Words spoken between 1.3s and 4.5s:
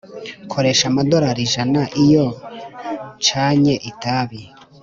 ijana iyo ncanye itabi